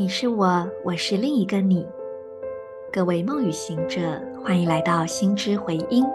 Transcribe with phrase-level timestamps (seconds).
[0.00, 1.86] 你是我，我是另一个你。
[2.90, 4.00] 各位梦与行者，
[4.42, 6.06] 欢迎来到心之回音。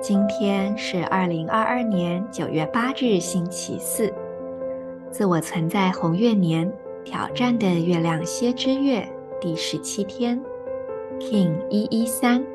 [0.00, 4.14] 今天是二零二二年九月八日，星期四，
[5.10, 6.72] 自我存在红月年
[7.04, 9.04] 挑战的月亮蝎之月
[9.40, 10.40] 第十七天
[11.18, 12.46] ，King 一一三，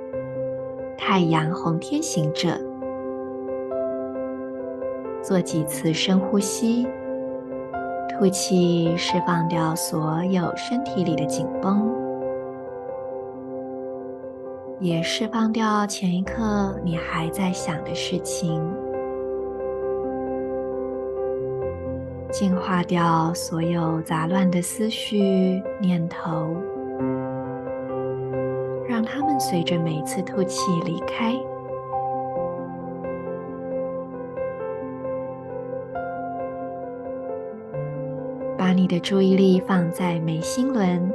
[0.98, 2.58] 太阳红天行者，
[5.21, 6.88] 做几次深呼吸。
[8.14, 11.92] 吐气，释放掉所有身体里的紧绷，
[14.80, 18.62] 也释放掉前一刻你还在想的事情，
[22.32, 26.56] 净化掉所有杂乱的思绪念头，
[28.88, 31.36] 让它们随着每次吐气离开。
[38.73, 41.07] 把你的注意力放在眉心轮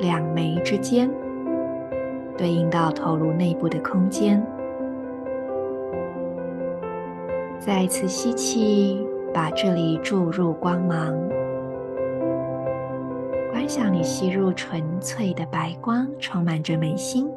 [0.00, 1.08] 两眉之间，
[2.36, 4.44] 对应到头颅内部的空间。
[7.60, 11.16] 再次吸气，把这里注入光芒。
[13.52, 17.30] 观想你吸入纯粹的白光，充满着眉心。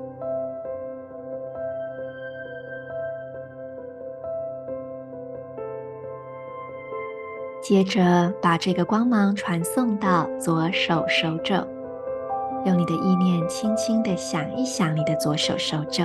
[7.72, 11.56] 接着，把这个光芒传送到左手手肘，
[12.66, 16.04] 用你的意念轻轻地想一想你的左手手肘，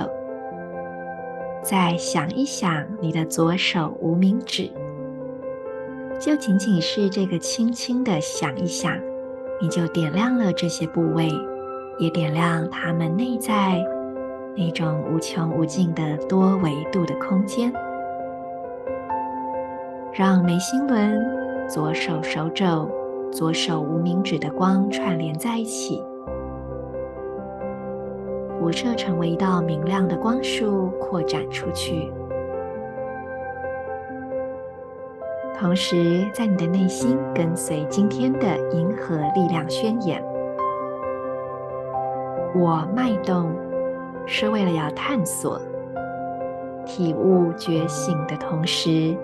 [1.61, 4.71] 再想一想你的左手无名指，
[6.17, 8.97] 就仅仅是这个轻轻的想一想，
[9.61, 11.29] 你就点亮了这些部位，
[11.99, 13.83] 也点亮它们内在
[14.55, 17.73] 那种无穷无尽的多维度的空间，
[20.13, 21.45] 让眉心轮。
[21.67, 22.89] 左手手肘、
[23.29, 26.01] 左手无名指的光串联在一起，
[28.57, 32.09] 辐射成为一道明亮的光束，扩展出去。
[35.59, 40.23] 同时，在你的内心跟随今天的银河力量宣言：
[42.55, 43.51] 我脉动
[44.25, 45.59] 是为了要探索、
[46.85, 49.17] 体悟、觉醒的同时。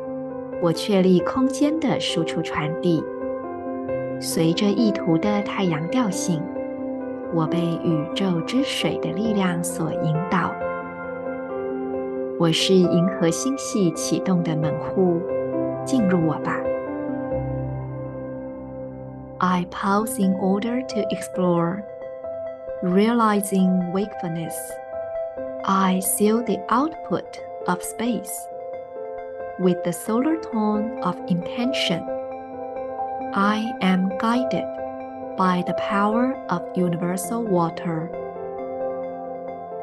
[0.64, 3.04] 我确立空间的输出传递，
[4.22, 6.42] 随着意图的太阳调性，
[7.34, 10.56] 我被宇宙之水的力量所引导。
[12.40, 15.20] 我是银河星系启动的门户，
[15.84, 16.58] 进入我吧。
[19.40, 21.84] I pause in order to explore,
[22.82, 24.56] realizing wakefulness.
[25.66, 27.26] I seal the output
[27.68, 28.32] of space.
[29.59, 32.03] With the solar tone of intention,
[33.35, 34.65] I am guided
[35.37, 38.11] by the power of universal water.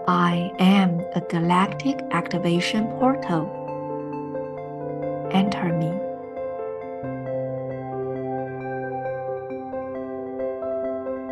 [0.08, 3.50] I am a galactic activation portal.
[5.32, 5.92] Enter me.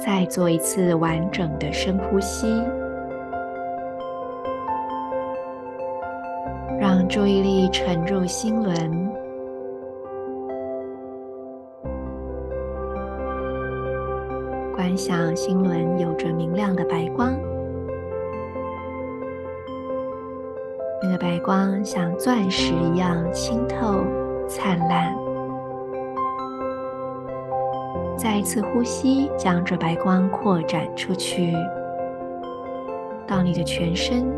[0.06, 2.46] 再做一次完整的深呼吸。
[7.09, 8.77] 注意力沉入心轮，
[14.75, 17.35] 观想心轮有着明亮的白光，
[21.03, 24.05] 那个白光像钻石一样清透
[24.47, 25.17] 灿烂。
[28.19, 31.55] 再一次呼吸，将这白光扩展出去，
[33.27, 34.31] 到你的全身。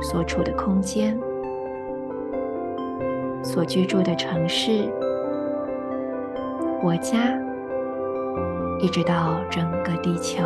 [0.00, 1.18] 所处的空间，
[3.42, 4.90] 所居住的城市、
[6.80, 7.16] 国家，
[8.80, 10.42] 一直到整个地球，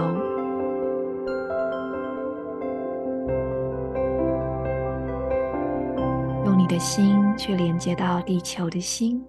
[6.45, 9.25] 用你的心去连接到地球的心。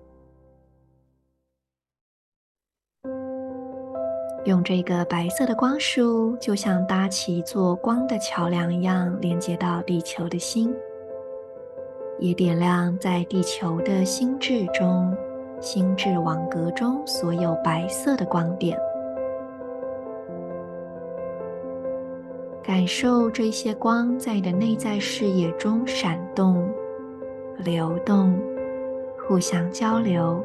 [4.46, 10.76] 用这个白色的光束，就像搭起一座光的桥梁一样，连接到地球的心，
[12.20, 15.16] 也点亮在地球的心智中、
[15.60, 18.78] 心智网格中所有白色的光点。
[22.64, 26.66] 感受这些光在你的内在视野中闪动、
[27.58, 28.40] 流动、
[29.28, 30.42] 互相交流。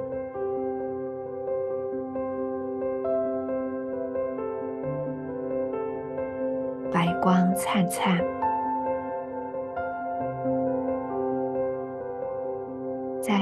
[6.91, 8.19] 白光灿灿，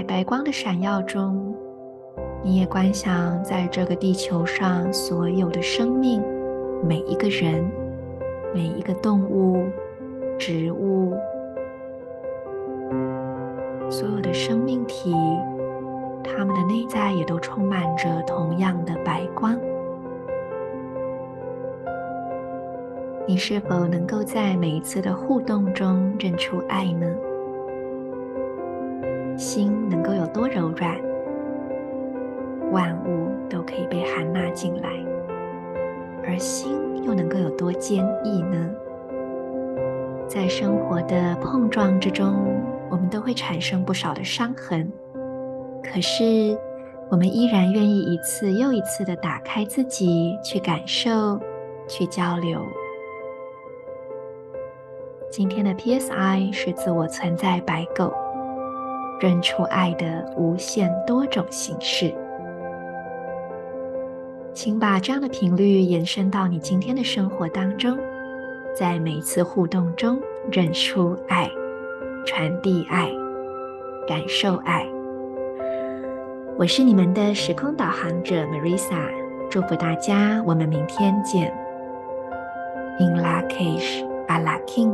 [0.06, 1.53] 白光的闪耀中，
[2.43, 6.23] 你也观想在这个地球上所有的生命，
[6.85, 7.69] 每一个人，
[8.55, 9.67] 每一个动物、
[10.38, 11.12] 植物，
[13.91, 15.12] 所有的生命体，
[16.23, 19.59] 它们的内在也都充满着同样的白光。
[23.26, 27.06] 你是否能够在每一次的互动中认出爱呢？
[29.37, 30.99] 心能够有多柔软，
[32.73, 34.88] 万物都可以被含纳进来，
[36.25, 38.71] 而心又能够有多坚毅呢？
[40.27, 42.35] 在生活的碰撞之中，
[42.91, 44.91] 我们都会产生不少的伤痕，
[45.85, 46.59] 可是
[47.11, 51.38] 我们依然愿意一次又一次的打开自己，去感受，
[51.87, 52.61] 去交流。
[55.31, 58.12] 今天的 PSI 是自我存在白狗，
[59.20, 62.14] 认出爱的无限多种形式。
[64.52, 67.98] 请把这样的频率延伸到你今天的生活当中，
[68.74, 70.18] 在每一次互动中
[70.50, 71.50] 认出爱，
[72.24, 73.10] 传递爱，
[74.08, 74.86] 感受爱。
[76.56, 79.10] 我是你们的时空导航者 Marisa，
[79.50, 81.52] 祝福大家，我们明天见。
[82.98, 84.90] In Lak'ech Ala K'in